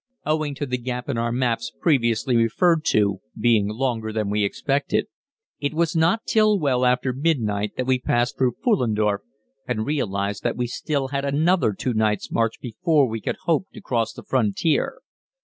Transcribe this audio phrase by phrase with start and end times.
[0.25, 5.05] Owing to the gap in our maps, previously referred to, being longer than we expected,
[5.59, 9.19] it was not till well after midnight that we passed through Pfullendorf
[9.67, 13.79] and realized that we still had another two nights' march before we could hope to
[13.79, 15.01] cross the frontier.